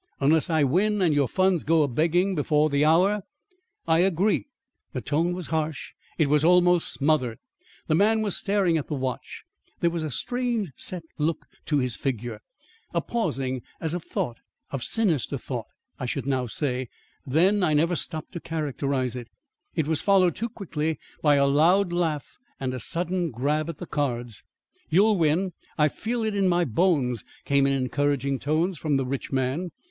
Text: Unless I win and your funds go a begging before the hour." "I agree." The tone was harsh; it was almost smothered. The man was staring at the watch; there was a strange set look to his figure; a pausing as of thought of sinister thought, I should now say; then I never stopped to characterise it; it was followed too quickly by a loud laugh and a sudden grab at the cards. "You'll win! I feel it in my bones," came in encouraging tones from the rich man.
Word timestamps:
Unless 0.19 0.49
I 0.49 0.63
win 0.63 0.99
and 1.03 1.13
your 1.13 1.27
funds 1.27 1.63
go 1.63 1.83
a 1.83 1.87
begging 1.87 2.33
before 2.33 2.71
the 2.71 2.83
hour." 2.83 3.21
"I 3.87 3.99
agree." 3.99 4.47
The 4.93 5.01
tone 5.01 5.33
was 5.33 5.45
harsh; 5.53 5.93
it 6.17 6.27
was 6.27 6.43
almost 6.43 6.91
smothered. 6.91 7.37
The 7.85 7.93
man 7.93 8.23
was 8.23 8.35
staring 8.35 8.77
at 8.79 8.87
the 8.87 8.95
watch; 8.95 9.43
there 9.79 9.91
was 9.91 10.01
a 10.01 10.09
strange 10.09 10.71
set 10.75 11.03
look 11.19 11.45
to 11.65 11.77
his 11.77 11.95
figure; 11.95 12.41
a 12.95 12.99
pausing 12.99 13.61
as 13.79 13.93
of 13.93 14.03
thought 14.03 14.37
of 14.71 14.83
sinister 14.83 15.37
thought, 15.37 15.67
I 15.99 16.07
should 16.07 16.25
now 16.25 16.47
say; 16.47 16.89
then 17.27 17.61
I 17.61 17.75
never 17.75 17.95
stopped 17.95 18.31
to 18.31 18.39
characterise 18.39 19.15
it; 19.15 19.27
it 19.75 19.85
was 19.85 20.01
followed 20.01 20.35
too 20.35 20.49
quickly 20.49 20.97
by 21.21 21.35
a 21.35 21.45
loud 21.45 21.93
laugh 21.93 22.39
and 22.59 22.73
a 22.73 22.79
sudden 22.79 23.29
grab 23.29 23.69
at 23.69 23.77
the 23.77 23.85
cards. 23.85 24.43
"You'll 24.89 25.19
win! 25.19 25.53
I 25.77 25.89
feel 25.89 26.23
it 26.25 26.33
in 26.35 26.47
my 26.49 26.65
bones," 26.65 27.23
came 27.45 27.67
in 27.67 27.73
encouraging 27.73 28.39
tones 28.39 28.79
from 28.79 28.97
the 28.97 29.05
rich 29.05 29.31
man. 29.31 29.69